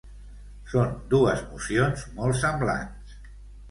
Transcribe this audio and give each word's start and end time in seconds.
Són 0.71 0.95
dues 1.13 1.45
mocions 1.53 2.09
molt 2.19 2.43
semblants. 2.45 3.19